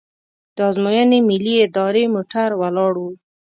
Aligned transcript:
د 0.55 0.57
ازموینې 0.69 1.19
ملي 1.29 1.55
ادارې 1.67 2.03
موټر 2.15 2.49
ولاړ 2.61 2.93
و. 3.03 3.05